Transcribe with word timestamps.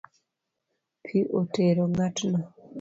Pi 1.05 1.17
otero 1.39 1.83
ng’atno 1.93 2.39